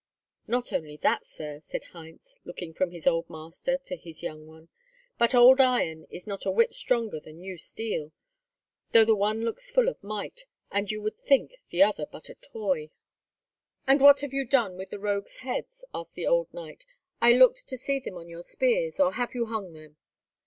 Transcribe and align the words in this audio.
"Not 0.47 0.73
only 0.73 0.97
that, 1.03 1.27
Sir," 1.27 1.59
said 1.59 1.83
Heinz, 1.93 2.35
looking 2.43 2.73
from 2.73 2.89
his 2.89 3.05
old 3.05 3.29
master 3.29 3.77
to 3.77 3.95
his 3.95 4.23
young 4.23 4.47
one; 4.47 4.67
"but 5.19 5.35
old 5.35 5.61
iron 5.61 6.07
is 6.09 6.25
not 6.25 6.43
a 6.43 6.49
whit 6.49 6.73
stronger 6.73 7.19
than 7.19 7.39
new 7.39 7.55
steel, 7.55 8.11
though 8.93 9.05
the 9.05 9.15
one 9.15 9.43
looks 9.45 9.69
full 9.69 9.87
of 9.87 10.01
might, 10.03 10.45
and 10.71 10.89
you 10.89 11.03
would 11.03 11.19
think 11.19 11.51
the 11.69 11.83
other 11.83 12.07
but 12.11 12.29
a 12.29 12.33
toy." 12.33 12.89
"And 13.85 14.01
what 14.01 14.21
have 14.21 14.33
you 14.33 14.43
done 14.43 14.75
with 14.75 14.89
the 14.89 14.97
rogues' 14.97 15.37
heads?" 15.45 15.85
asked 15.93 16.15
the 16.15 16.25
old 16.25 16.51
knight. 16.51 16.83
"I 17.21 17.33
looked 17.33 17.67
to 17.67 17.77
see 17.77 17.99
them 17.99 18.17
on 18.17 18.27
your 18.27 18.41
spears. 18.41 18.99
Or 18.99 19.11
have 19.13 19.35
you 19.35 19.45
hung 19.45 19.73
them?" 19.73 19.97